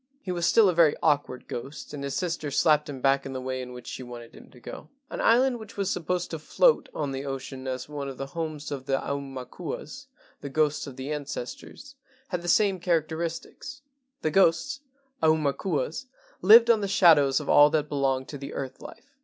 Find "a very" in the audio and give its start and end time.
0.67-0.95